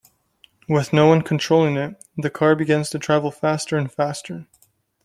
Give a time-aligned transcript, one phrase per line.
[0.67, 4.47] With no one controlling it, the car begins to travel faster and faster.